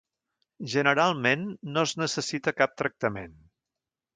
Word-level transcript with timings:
Generalment 0.73 1.43
no 1.75 1.83
es 1.89 1.93
necessita 2.05 2.55
cap 2.63 2.75
tractament. 2.83 3.37